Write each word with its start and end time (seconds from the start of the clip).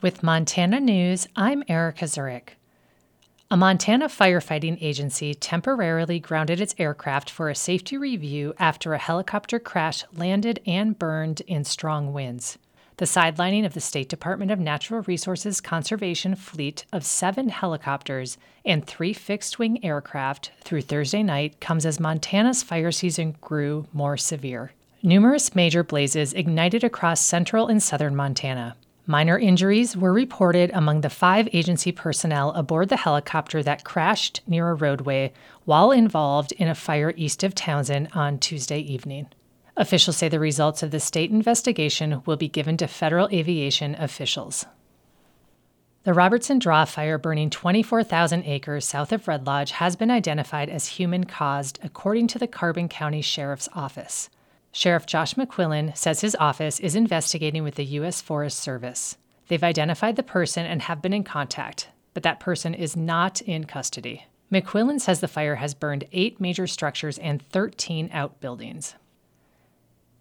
With 0.00 0.22
Montana 0.22 0.78
News, 0.78 1.26
I'm 1.34 1.64
Erica 1.66 2.04
Zurek. 2.04 2.50
A 3.50 3.56
Montana 3.56 4.06
firefighting 4.06 4.80
agency 4.80 5.34
temporarily 5.34 6.20
grounded 6.20 6.60
its 6.60 6.72
aircraft 6.78 7.28
for 7.28 7.48
a 7.48 7.54
safety 7.56 7.98
review 7.98 8.54
after 8.60 8.94
a 8.94 8.98
helicopter 8.98 9.58
crash 9.58 10.04
landed 10.12 10.60
and 10.64 10.96
burned 10.96 11.40
in 11.48 11.64
strong 11.64 12.12
winds. 12.12 12.58
The 12.98 13.06
sidelining 13.06 13.66
of 13.66 13.74
the 13.74 13.80
State 13.80 14.08
Department 14.08 14.52
of 14.52 14.60
Natural 14.60 15.02
Resources 15.02 15.60
Conservation 15.60 16.36
fleet 16.36 16.84
of 16.92 17.04
seven 17.04 17.48
helicopters 17.48 18.38
and 18.64 18.86
three 18.86 19.12
fixed 19.12 19.58
wing 19.58 19.84
aircraft 19.84 20.52
through 20.62 20.82
Thursday 20.82 21.24
night 21.24 21.60
comes 21.60 21.84
as 21.84 21.98
Montana's 21.98 22.62
fire 22.62 22.92
season 22.92 23.34
grew 23.40 23.88
more 23.92 24.16
severe. 24.16 24.70
Numerous 25.02 25.56
major 25.56 25.82
blazes 25.82 26.34
ignited 26.34 26.84
across 26.84 27.20
central 27.20 27.66
and 27.66 27.82
southern 27.82 28.14
Montana. 28.14 28.76
Minor 29.10 29.38
injuries 29.38 29.96
were 29.96 30.12
reported 30.12 30.70
among 30.74 31.00
the 31.00 31.08
five 31.08 31.48
agency 31.54 31.90
personnel 31.92 32.50
aboard 32.52 32.90
the 32.90 32.98
helicopter 32.98 33.62
that 33.62 33.82
crashed 33.82 34.42
near 34.46 34.68
a 34.68 34.74
roadway 34.74 35.32
while 35.64 35.92
involved 35.92 36.52
in 36.52 36.68
a 36.68 36.74
fire 36.74 37.14
east 37.16 37.42
of 37.42 37.54
Townsend 37.54 38.10
on 38.12 38.38
Tuesday 38.38 38.80
evening. 38.80 39.28
Officials 39.78 40.18
say 40.18 40.28
the 40.28 40.38
results 40.38 40.82
of 40.82 40.90
the 40.90 41.00
state 41.00 41.30
investigation 41.30 42.20
will 42.26 42.36
be 42.36 42.48
given 42.48 42.76
to 42.76 42.86
federal 42.86 43.30
aviation 43.32 43.94
officials. 43.94 44.66
The 46.04 46.12
Robertson 46.12 46.58
Draw 46.58 46.84
fire 46.84 47.16
burning 47.16 47.48
24,000 47.48 48.44
acres 48.44 48.84
south 48.84 49.10
of 49.10 49.26
Red 49.26 49.46
Lodge 49.46 49.70
has 49.70 49.96
been 49.96 50.10
identified 50.10 50.68
as 50.68 50.86
human 50.86 51.24
caused, 51.24 51.78
according 51.82 52.26
to 52.26 52.38
the 52.38 52.46
Carbon 52.46 52.90
County 52.90 53.22
Sheriff's 53.22 53.70
Office. 53.74 54.28
Sheriff 54.78 55.06
Josh 55.06 55.34
McQuillan 55.34 55.96
says 55.96 56.20
his 56.20 56.36
office 56.38 56.78
is 56.78 56.94
investigating 56.94 57.64
with 57.64 57.74
the 57.74 57.84
U.S. 57.84 58.20
Forest 58.20 58.60
Service. 58.60 59.16
They've 59.48 59.64
identified 59.64 60.14
the 60.14 60.22
person 60.22 60.66
and 60.66 60.82
have 60.82 61.02
been 61.02 61.12
in 61.12 61.24
contact, 61.24 61.88
but 62.14 62.22
that 62.22 62.38
person 62.38 62.74
is 62.74 62.94
not 62.94 63.40
in 63.40 63.64
custody. 63.64 64.26
McQuillan 64.52 65.00
says 65.00 65.18
the 65.18 65.26
fire 65.26 65.56
has 65.56 65.74
burned 65.74 66.04
eight 66.12 66.40
major 66.40 66.68
structures 66.68 67.18
and 67.18 67.42
13 67.42 68.10
outbuildings. 68.12 68.94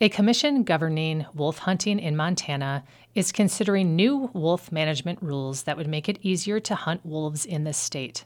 A 0.00 0.08
commission 0.08 0.62
governing 0.62 1.26
wolf 1.34 1.58
hunting 1.58 1.98
in 1.98 2.16
Montana 2.16 2.84
is 3.14 3.32
considering 3.32 3.96
new 3.96 4.30
wolf 4.32 4.72
management 4.72 5.22
rules 5.22 5.64
that 5.64 5.76
would 5.76 5.88
make 5.88 6.08
it 6.08 6.20
easier 6.22 6.58
to 6.58 6.74
hunt 6.74 7.04
wolves 7.04 7.44
in 7.44 7.64
the 7.64 7.74
state. 7.74 8.24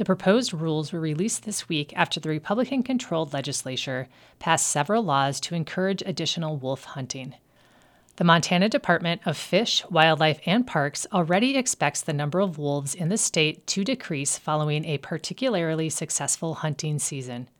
The 0.00 0.06
proposed 0.06 0.54
rules 0.54 0.94
were 0.94 0.98
released 0.98 1.44
this 1.44 1.68
week 1.68 1.92
after 1.94 2.20
the 2.20 2.30
Republican 2.30 2.82
controlled 2.82 3.34
legislature 3.34 4.08
passed 4.38 4.66
several 4.66 5.02
laws 5.02 5.38
to 5.40 5.54
encourage 5.54 6.02
additional 6.06 6.56
wolf 6.56 6.84
hunting. 6.84 7.34
The 8.16 8.24
Montana 8.24 8.70
Department 8.70 9.20
of 9.26 9.36
Fish, 9.36 9.84
Wildlife, 9.90 10.40
and 10.46 10.66
Parks 10.66 11.06
already 11.12 11.54
expects 11.54 12.00
the 12.00 12.14
number 12.14 12.40
of 12.40 12.56
wolves 12.56 12.94
in 12.94 13.10
the 13.10 13.18
state 13.18 13.66
to 13.66 13.84
decrease 13.84 14.38
following 14.38 14.86
a 14.86 14.96
particularly 14.96 15.90
successful 15.90 16.54
hunting 16.54 16.98
season. 16.98 17.50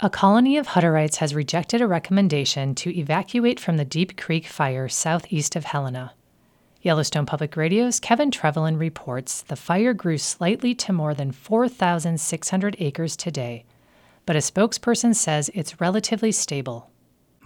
A 0.00 0.10
colony 0.10 0.56
of 0.56 0.66
Hutterites 0.66 1.18
has 1.18 1.36
rejected 1.36 1.80
a 1.80 1.86
recommendation 1.86 2.74
to 2.74 2.92
evacuate 2.98 3.60
from 3.60 3.76
the 3.76 3.84
Deep 3.84 4.16
Creek 4.16 4.48
fire 4.48 4.88
southeast 4.88 5.54
of 5.54 5.66
Helena. 5.66 6.14
Yellowstone 6.86 7.26
Public 7.26 7.56
Radio's 7.56 7.98
Kevin 7.98 8.30
Trevellyan 8.30 8.78
reports 8.78 9.42
the 9.42 9.56
fire 9.56 9.92
grew 9.92 10.16
slightly 10.18 10.72
to 10.76 10.92
more 10.92 11.14
than 11.14 11.32
4,600 11.32 12.76
acres 12.78 13.16
today, 13.16 13.64
but 14.24 14.36
a 14.36 14.38
spokesperson 14.38 15.12
says 15.12 15.50
it's 15.52 15.80
relatively 15.80 16.30
stable. 16.30 16.88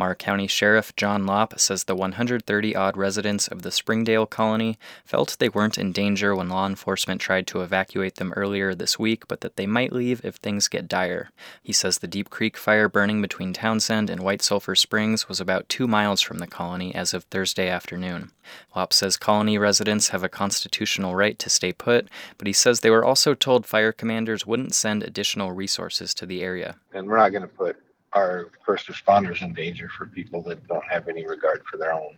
Meagher 0.00 0.16
County 0.16 0.46
Sheriff 0.46 0.96
John 0.96 1.26
Lopp 1.26 1.60
says 1.60 1.84
the 1.84 1.94
130 1.94 2.74
odd 2.74 2.96
residents 2.96 3.48
of 3.48 3.60
the 3.60 3.70
Springdale 3.70 4.24
colony 4.24 4.78
felt 5.04 5.36
they 5.38 5.50
weren't 5.50 5.76
in 5.76 5.92
danger 5.92 6.34
when 6.34 6.48
law 6.48 6.66
enforcement 6.66 7.20
tried 7.20 7.46
to 7.48 7.60
evacuate 7.60 8.14
them 8.14 8.32
earlier 8.34 8.74
this 8.74 8.98
week, 8.98 9.28
but 9.28 9.42
that 9.42 9.56
they 9.56 9.66
might 9.66 9.92
leave 9.92 10.24
if 10.24 10.36
things 10.36 10.68
get 10.68 10.88
dire. 10.88 11.28
He 11.62 11.74
says 11.74 11.98
the 11.98 12.08
Deep 12.08 12.30
Creek 12.30 12.56
fire 12.56 12.88
burning 12.88 13.20
between 13.20 13.52
Townsend 13.52 14.08
and 14.08 14.22
White 14.22 14.40
Sulphur 14.40 14.74
Springs 14.74 15.28
was 15.28 15.38
about 15.38 15.68
two 15.68 15.86
miles 15.86 16.22
from 16.22 16.38
the 16.38 16.46
colony 16.46 16.94
as 16.94 17.12
of 17.12 17.24
Thursday 17.24 17.68
afternoon. 17.68 18.30
Lopp 18.74 18.94
says 18.94 19.18
colony 19.18 19.58
residents 19.58 20.08
have 20.08 20.24
a 20.24 20.30
constitutional 20.30 21.14
right 21.14 21.38
to 21.38 21.50
stay 21.50 21.74
put, 21.74 22.08
but 22.38 22.46
he 22.46 22.54
says 22.54 22.80
they 22.80 22.88
were 22.88 23.04
also 23.04 23.34
told 23.34 23.66
fire 23.66 23.92
commanders 23.92 24.46
wouldn't 24.46 24.74
send 24.74 25.02
additional 25.02 25.52
resources 25.52 26.14
to 26.14 26.24
the 26.24 26.42
area. 26.42 26.76
And 26.94 27.06
we're 27.06 27.18
not 27.18 27.32
going 27.32 27.42
to 27.42 27.48
put 27.48 27.76
our 28.12 28.50
first 28.64 28.88
responders 28.88 29.42
in 29.42 29.52
danger 29.54 29.88
for 29.96 30.06
people 30.06 30.42
that 30.42 30.66
don't 30.66 30.84
have 30.90 31.08
any 31.08 31.26
regard 31.26 31.62
for 31.70 31.76
their 31.76 31.92
own 31.92 32.16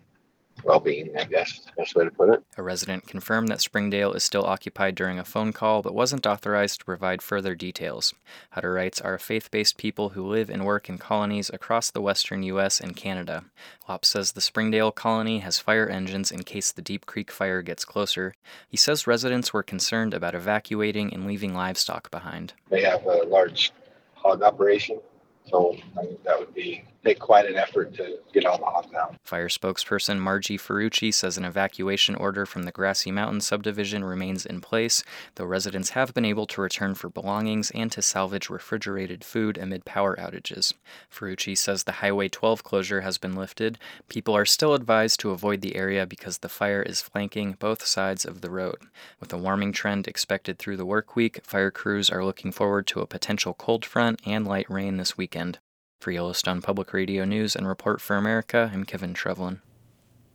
well-being 0.64 1.10
i 1.18 1.24
guess 1.24 1.58
is 1.58 1.64
the 1.64 1.72
best 1.78 1.94
way 1.94 2.04
to 2.04 2.10
put 2.10 2.28
it 2.28 2.42
A 2.58 2.62
resident 2.62 3.06
confirmed 3.06 3.48
that 3.48 3.62
Springdale 3.62 4.12
is 4.12 4.22
still 4.22 4.44
occupied 4.44 4.94
during 4.94 5.18
a 5.18 5.24
phone 5.24 5.50
call 5.52 5.80
but 5.80 5.94
wasn't 5.94 6.26
authorized 6.26 6.80
to 6.80 6.84
provide 6.84 7.22
further 7.22 7.54
details. 7.54 8.12
Hutterites 8.54 9.02
are 9.02 9.14
a 9.14 9.18
faith 9.18 9.50
based 9.50 9.78
people 9.78 10.10
who 10.10 10.26
live 10.26 10.50
and 10.50 10.66
work 10.66 10.90
in 10.90 10.98
colonies 10.98 11.50
across 11.52 11.90
the 11.90 12.02
western 12.02 12.42
U.S. 12.42 12.80
and 12.80 12.94
Canada. 12.94 13.44
Lopp 13.88 14.04
says 14.04 14.32
the 14.32 14.42
Springdale 14.42 14.92
colony 14.92 15.38
has 15.38 15.58
fire 15.58 15.88
engines 15.88 16.30
in 16.30 16.42
case 16.42 16.70
the 16.70 16.82
Deep 16.82 17.06
Creek 17.06 17.30
fire 17.30 17.62
gets 17.62 17.86
closer. 17.86 18.34
He 18.68 18.76
says 18.76 19.06
residents 19.06 19.54
were 19.54 19.62
concerned 19.62 20.12
about 20.12 20.34
evacuating 20.34 21.14
and 21.14 21.26
leaving 21.26 21.54
livestock 21.54 22.10
behind. 22.10 22.52
they 22.68 22.82
have 22.82 23.04
a 23.06 23.24
large 23.24 23.72
hog 24.14 24.42
operation 24.42 25.00
so 25.46 25.76
I 25.98 26.02
think 26.06 26.22
that 26.24 26.38
would 26.38 26.54
be 26.54 26.84
take 27.04 27.18
quite 27.18 27.46
an 27.46 27.56
effort 27.56 27.94
to 27.94 28.18
get 28.32 28.44
hogs 28.44 28.94
out 28.94 29.16
Fire 29.24 29.48
spokesperson 29.48 30.18
Margie 30.18 30.58
Ferrucci 30.58 31.12
says 31.12 31.36
an 31.36 31.44
evacuation 31.44 32.14
order 32.14 32.44
from 32.46 32.64
the 32.64 32.72
Grassy 32.72 33.10
Mountain 33.10 33.40
subdivision 33.40 34.04
remains 34.04 34.44
in 34.44 34.60
place, 34.60 35.02
though 35.34 35.44
residents 35.44 35.90
have 35.90 36.14
been 36.14 36.24
able 36.24 36.46
to 36.46 36.60
return 36.60 36.94
for 36.94 37.08
belongings 37.08 37.70
and 37.72 37.90
to 37.92 38.02
salvage 38.02 38.50
refrigerated 38.50 39.24
food 39.24 39.56
amid 39.58 39.84
power 39.84 40.16
outages. 40.16 40.74
Ferrucci 41.10 41.56
says 41.56 41.84
the 41.84 41.92
Highway 41.92 42.28
12 42.28 42.62
closure 42.62 43.00
has 43.00 43.18
been 43.18 43.34
lifted. 43.34 43.78
People 44.08 44.36
are 44.36 44.44
still 44.44 44.74
advised 44.74 45.20
to 45.20 45.30
avoid 45.30 45.60
the 45.60 45.76
area 45.76 46.06
because 46.06 46.38
the 46.38 46.48
fire 46.48 46.82
is 46.82 47.02
flanking 47.02 47.56
both 47.58 47.86
sides 47.86 48.24
of 48.24 48.40
the 48.40 48.50
road. 48.50 48.78
With 49.20 49.32
a 49.32 49.38
warming 49.38 49.72
trend 49.72 50.06
expected 50.06 50.58
through 50.58 50.76
the 50.76 50.86
work 50.86 51.16
week, 51.16 51.40
fire 51.44 51.70
crews 51.70 52.10
are 52.10 52.24
looking 52.24 52.52
forward 52.52 52.86
to 52.88 53.00
a 53.00 53.06
potential 53.06 53.54
cold 53.54 53.84
front 53.84 54.20
and 54.26 54.46
light 54.46 54.68
rain 54.68 54.96
this 54.96 55.16
weekend. 55.16 55.58
For 56.02 56.10
Yellowstone 56.10 56.62
Public 56.62 56.92
Radio 56.92 57.24
News 57.24 57.54
and 57.54 57.68
Report 57.68 58.00
for 58.00 58.16
America, 58.16 58.72
I'm 58.74 58.82
Kevin 58.82 59.14
Trevellyan. 59.14 59.60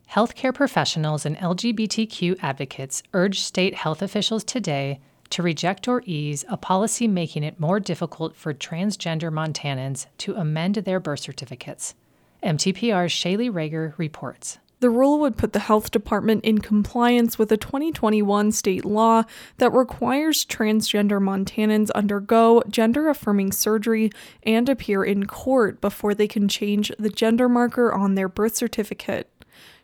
Healthcare 0.10 0.54
professionals 0.54 1.26
and 1.26 1.36
LGBTQ 1.36 2.38
advocates 2.42 3.04
urge 3.14 3.42
state 3.42 3.76
health 3.76 4.02
officials 4.02 4.46
today 4.46 5.02
to 5.30 5.44
reject 5.44 5.90
or 5.90 6.02
ease 6.06 6.46
a 6.48 6.56
policy 6.56 7.06
making 7.06 7.44
it 7.44 7.60
more 7.60 7.82
difficult 7.82 8.34
for 8.34 8.54
transgender 8.54 9.30
Montanans 9.30 10.06
to 10.20 10.36
amend 10.36 10.76
their 10.76 11.02
birth 11.02 11.20
certificates. 11.20 11.96
MTPR's 12.42 13.12
Shaylee 13.12 13.52
Ragar 13.52 13.94
reports. 13.98 14.60
The 14.80 14.90
rule 14.92 15.20
would 15.20 15.38
put 15.38 15.54
the 15.54 15.60
health 15.60 15.90
department 15.90 16.46
in 16.46 16.60
compliance 16.60 17.40
with 17.40 17.52
a 17.52 17.58
2021 17.58 18.52
state 18.52 18.86
law 18.86 19.24
that 19.58 19.74
requires 19.74 20.46
transgender 20.46 21.20
Montanans 21.20 21.90
undergo 21.96 22.62
gender 22.70 23.10
affirming 23.10 23.54
surgery 23.54 24.12
and 24.44 24.70
appear 24.70 25.04
in 25.04 25.26
court 25.26 25.82
before 25.82 26.14
they 26.14 26.28
can 26.28 26.48
change 26.48 26.92
the 27.00 27.10
gender 27.10 27.50
marker 27.50 27.92
on 27.92 28.14
their 28.14 28.30
birth 28.30 28.56
certificate. 28.56 29.28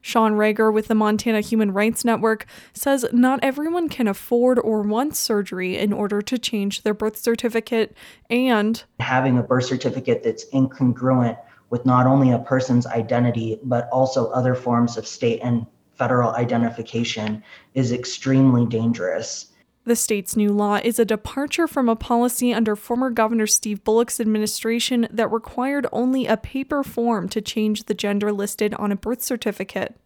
Shawn 0.04 0.34
Reagor 0.34 0.72
with 0.72 0.90
the 0.90 0.96
Montana 0.96 1.40
Human 1.40 1.72
Rights 1.72 2.06
Network 2.06 2.46
says 2.74 3.06
not 3.14 3.40
everyone 3.42 3.90
can 3.90 4.08
afford 4.08 4.60
or 4.60 4.82
want 4.82 5.16
surgery 5.16 5.78
in 5.78 5.94
order 5.94 6.22
to 6.22 6.38
change 6.38 6.84
their 6.84 6.94
birth 6.94 7.18
certificate 7.18 7.96
and 8.30 8.84
having 9.00 9.38
a 9.38 9.44
birth 9.44 9.66
certificate 9.66 10.22
that's 10.24 10.46
incongruent 10.54 11.38
with 11.74 11.88
not 11.88 12.06
only 12.06 12.30
a 12.30 12.38
person's 12.38 12.86
identity, 12.86 13.60
but 13.64 13.90
also 13.90 14.30
other 14.30 14.54
forms 14.54 14.96
of 14.96 15.08
state 15.08 15.40
and 15.42 15.66
federal 15.96 16.30
identification 16.34 17.42
is 17.74 17.92
extremely 17.92 18.64
dangerous. 18.68 19.48
The 19.84 19.96
state's 19.96 20.36
new 20.36 20.52
law 20.52 20.80
is 20.84 21.00
a 21.00 21.04
departure 21.04 21.68
from 21.68 21.90
a 21.90 21.96
policy 21.96 22.54
under 22.54 22.76
former 22.76 23.10
Governor 23.10 23.48
Steve 23.48 23.84
Bullock's 23.84 24.20
administration 24.20 25.08
that 25.10 25.32
required 25.32 25.88
only 25.92 26.28
a 26.28 26.38
paper 26.38 26.84
form 26.84 27.28
to 27.30 27.42
change 27.42 27.86
the 27.86 27.96
gender 27.96 28.32
listed 28.32 28.76
on 28.76 28.92
a 28.92 28.96
birth 28.96 29.24
certificate. 29.24 30.00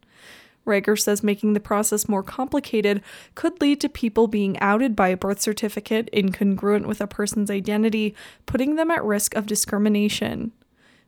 Reagor 0.65 0.97
says 0.97 1.21
making 1.21 1.51
the 1.51 1.59
process 1.59 2.07
more 2.07 2.23
complicated 2.23 3.01
could 3.35 3.59
lead 3.59 3.81
to 3.81 3.89
people 3.89 4.27
being 4.27 4.57
outed 4.59 4.95
by 4.95 5.09
a 5.09 5.17
birth 5.17 5.41
certificate 5.41 6.09
incongruent 6.13 6.85
with 6.85 7.01
a 7.01 7.07
person's 7.07 7.51
identity, 7.51 8.15
putting 8.45 8.77
them 8.77 8.89
at 8.89 9.03
risk 9.03 9.35
of 9.35 9.47
discrimination. 9.47 10.53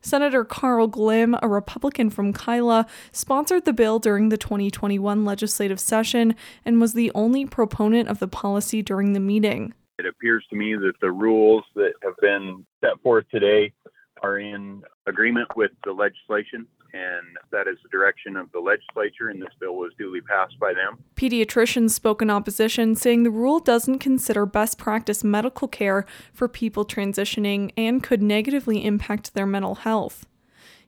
Senator 0.02 0.44
Carl 0.46 0.88
Glimm, 0.88 1.38
a 1.42 1.48
Republican 1.48 2.10
from 2.10 2.34
Kila, 2.34 2.86
sponsored 3.12 3.66
the 3.66 3.74
bill 3.74 4.00
during 4.00 4.30
the 4.30 4.38
2021 4.38 5.26
legislative 5.26 5.80
session 5.80 6.36
and 6.66 6.80
was 6.80 6.94
the 6.94 7.12
only 7.14 7.46
proponent 7.46 8.10
of 8.10 8.20
the 8.20 8.28
policy 8.28 8.82
during 8.82 9.14
the 9.14 9.20
meeting. 9.20 9.74
It 9.98 10.06
appears 10.06 10.46
to 10.50 10.56
me 10.56 10.76
that 10.76 10.94
the 11.02 11.12
rules 11.12 11.64
that 11.76 11.94
have 12.04 12.16
been 12.22 12.66
set 12.82 13.00
forth 13.04 13.26
today 13.30 13.74
are 14.22 14.40
in 14.40 14.82
agreement 15.08 15.56
with 15.56 15.72
the 15.84 15.92
legislation 15.92 16.68
and 16.94 17.38
that 17.52 17.68
is 17.68 17.78
the 17.84 17.90
direction 17.90 18.36
of 18.36 18.52
the 18.52 18.60
legislature, 18.60 19.30
and 19.30 19.42
this 19.42 19.54
bill 19.60 19.76
was 19.76 19.92
duly 19.98 20.22
passed 20.22 20.60
by 20.60 20.74
them. 20.74 21.04
Pediatricians 21.16 21.92
spoke 21.92 22.22
in 22.22 22.30
opposition, 22.30 22.96
saying 22.96 23.24
the 23.24 23.30
rule 23.30 23.60
doesn't 23.60 24.00
consider 24.00 24.46
best 24.46 24.78
practice 24.78 25.24
medical 25.24 25.68
care 25.68 26.06
for 26.34 26.48
people 26.48 26.86
transitioning 26.86 27.72
and 27.78 28.04
could 28.04 28.22
negatively 28.22 28.86
impact 28.86 29.34
their 29.34 29.46
mental 29.46 29.76
health. 29.76 30.26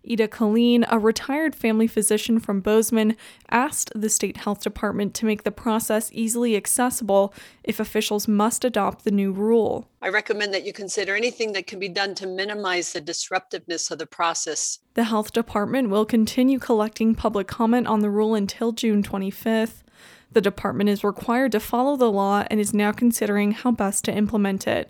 Ida 0.09 0.27
Colleen, 0.27 0.83
a 0.89 0.97
retired 0.97 1.53
family 1.53 1.85
physician 1.85 2.39
from 2.39 2.59
Bozeman, 2.59 3.15
asked 3.49 3.91
the 3.93 4.09
state 4.09 4.37
health 4.37 4.61
department 4.61 5.13
to 5.15 5.25
make 5.25 5.43
the 5.43 5.51
process 5.51 6.09
easily 6.11 6.55
accessible 6.55 7.33
if 7.63 7.79
officials 7.79 8.27
must 8.27 8.65
adopt 8.65 9.03
the 9.03 9.11
new 9.11 9.31
rule. 9.31 9.87
I 10.01 10.09
recommend 10.09 10.53
that 10.53 10.65
you 10.65 10.73
consider 10.73 11.15
anything 11.15 11.53
that 11.53 11.67
can 11.67 11.77
be 11.77 11.89
done 11.89 12.15
to 12.15 12.25
minimize 12.25 12.93
the 12.93 13.01
disruptiveness 13.01 13.91
of 13.91 13.99
the 13.99 14.07
process. 14.07 14.79
The 14.95 15.03
health 15.03 15.33
department 15.33 15.89
will 15.89 16.05
continue 16.05 16.57
collecting 16.57 17.13
public 17.13 17.47
comment 17.47 17.85
on 17.85 17.99
the 17.99 18.09
rule 18.09 18.33
until 18.33 18.71
June 18.71 19.03
25th. 19.03 19.83
The 20.31 20.41
department 20.41 20.89
is 20.89 21.03
required 21.03 21.51
to 21.51 21.59
follow 21.59 21.95
the 21.95 22.11
law 22.11 22.45
and 22.49 22.59
is 22.59 22.73
now 22.73 22.91
considering 22.91 23.51
how 23.51 23.71
best 23.71 24.05
to 24.05 24.13
implement 24.13 24.65
it. 24.65 24.89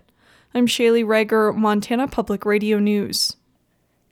I'm 0.54 0.68
Shaylee 0.68 1.04
Ragar, 1.04 1.56
Montana 1.56 2.08
Public 2.08 2.46
Radio 2.46 2.78
News. 2.78 3.36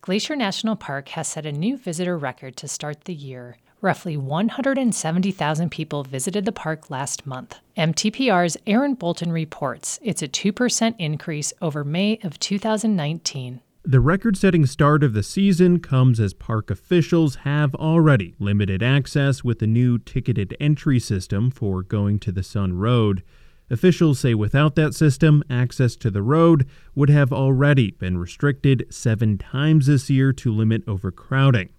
Glacier 0.01 0.37
National 0.37 0.77
Park 0.77 1.09
has 1.09 1.27
set 1.27 1.45
a 1.45 1.51
new 1.51 1.75
visitor 1.75 2.17
record 2.17 2.55
to 2.55 2.69
start 2.69 3.03
the 3.03 3.13
year. 3.13 3.57
Roughly 3.81 4.15
170,000 4.15 5.69
people 5.69 6.03
visited 6.03 6.45
the 6.45 6.53
park 6.53 6.89
last 6.89 7.27
month. 7.27 7.57
MTPR's 7.77 8.55
Aaron 8.65 8.93
Bolton 8.93 9.29
reports 9.31 9.99
it's 10.01 10.21
a 10.21 10.27
2% 10.27 10.95
increase 10.97 11.51
over 11.61 11.83
May 11.83 12.17
of 12.23 12.39
2019. 12.39 13.59
The 13.83 13.99
record 13.99 14.37
setting 14.37 14.65
start 14.65 15.03
of 15.03 15.11
the 15.11 15.23
season 15.23 15.79
comes 15.79 16.21
as 16.21 16.33
park 16.33 16.71
officials 16.71 17.35
have 17.43 17.75
already 17.75 18.35
limited 18.39 18.81
access 18.81 19.43
with 19.43 19.59
the 19.59 19.67
new 19.67 19.97
ticketed 19.97 20.55
entry 20.61 20.99
system 20.99 21.51
for 21.51 21.83
Going-to-the-Sun 21.83 22.77
Road. 22.77 23.21
Officials 23.71 24.19
say 24.19 24.33
without 24.33 24.75
that 24.75 24.95
system, 24.95 25.43
access 25.49 25.95
to 25.97 26.09
the 26.09 26.23
road 26.23 26.67
would 26.95 27.09
have 27.09 27.31
already 27.31 27.91
been 27.91 28.17
restricted 28.17 28.87
seven 28.89 29.37
times 29.37 29.85
this 29.85 30.09
year 30.09 30.33
to 30.33 30.51
limit 30.51 30.83
overcrowding. 30.87 31.69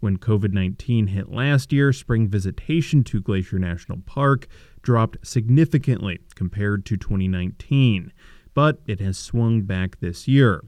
When 0.00 0.18
COVID 0.18 0.52
19 0.52 1.08
hit 1.08 1.30
last 1.30 1.72
year, 1.72 1.92
spring 1.92 2.28
visitation 2.28 3.02
to 3.04 3.20
Glacier 3.20 3.58
National 3.58 3.98
Park 4.06 4.46
dropped 4.82 5.26
significantly 5.26 6.20
compared 6.34 6.84
to 6.86 6.96
2019, 6.96 8.12
but 8.54 8.80
it 8.86 9.00
has 9.00 9.18
swung 9.18 9.62
back 9.62 9.98
this 10.00 10.28
year. 10.28 10.62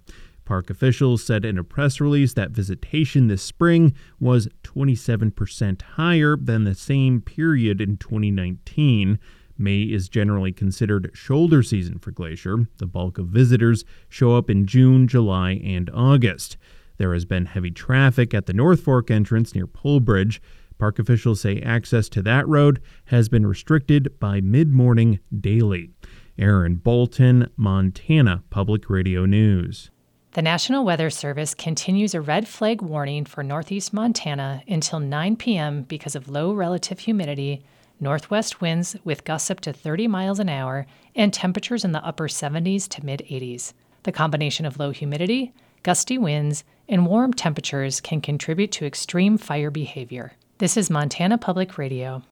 Park 0.44 0.68
officials 0.68 1.22
said 1.22 1.44
in 1.44 1.58
a 1.58 1.62
press 1.62 2.00
release 2.00 2.34
that 2.34 2.50
visitation 2.50 3.28
this 3.28 3.42
spring 3.42 3.94
was 4.18 4.48
27% 4.64 5.82
higher 5.82 6.36
than 6.36 6.64
the 6.64 6.74
same 6.74 7.20
period 7.20 7.80
in 7.80 7.96
2019. 7.98 9.18
May 9.60 9.82
is 9.82 10.08
generally 10.08 10.52
considered 10.52 11.10
shoulder 11.12 11.62
season 11.62 11.98
for 11.98 12.10
Glacier. 12.10 12.66
The 12.78 12.86
bulk 12.86 13.18
of 13.18 13.26
visitors 13.26 13.84
show 14.08 14.36
up 14.36 14.48
in 14.48 14.66
June, 14.66 15.06
July, 15.06 15.60
and 15.62 15.90
August. 15.90 16.56
There 16.96 17.12
has 17.12 17.24
been 17.24 17.46
heavy 17.46 17.70
traffic 17.70 18.34
at 18.34 18.46
the 18.46 18.52
North 18.52 18.80
Fork 18.80 19.10
entrance 19.10 19.54
near 19.54 19.66
Polebridge. 19.66 20.40
Park 20.78 20.98
officials 20.98 21.40
say 21.40 21.60
access 21.60 22.08
to 22.08 22.22
that 22.22 22.48
road 22.48 22.80
has 23.06 23.28
been 23.28 23.46
restricted 23.46 24.18
by 24.18 24.40
mid 24.40 24.72
morning 24.72 25.20
daily. 25.38 25.90
Aaron 26.38 26.76
Bolton, 26.76 27.50
Montana 27.56 28.42
Public 28.48 28.88
Radio 28.88 29.26
News. 29.26 29.90
The 30.32 30.42
National 30.42 30.84
Weather 30.84 31.10
Service 31.10 31.54
continues 31.54 32.14
a 32.14 32.20
red 32.20 32.46
flag 32.46 32.80
warning 32.80 33.24
for 33.24 33.42
northeast 33.42 33.92
Montana 33.92 34.62
until 34.68 35.00
9 35.00 35.36
p.m. 35.36 35.82
because 35.82 36.14
of 36.14 36.28
low 36.28 36.52
relative 36.52 37.00
humidity 37.00 37.64
northwest 38.00 38.60
winds 38.60 38.96
with 39.04 39.24
gusts 39.24 39.50
up 39.50 39.60
to 39.60 39.72
30 39.72 40.08
miles 40.08 40.38
an 40.38 40.48
hour, 40.48 40.86
and 41.14 41.32
temperatures 41.32 41.84
in 41.84 41.92
the 41.92 42.04
upper 42.04 42.28
70s 42.28 42.88
to 42.88 43.04
mid 43.04 43.20
80s. 43.30 43.72
The 44.02 44.12
combination 44.12 44.64
of 44.64 44.78
low 44.78 44.90
humidity, 44.90 45.52
gusty 45.82 46.18
winds, 46.18 46.64
and 46.88 47.06
warm 47.06 47.32
temperatures 47.32 48.00
can 48.00 48.20
contribute 48.20 48.72
to 48.72 48.86
extreme 48.86 49.38
fire 49.38 49.70
behavior. 49.70 50.32
This 50.58 50.76
is 50.76 50.90
Montana 50.90 51.38
Public 51.38 51.78
Radio. 51.78 52.22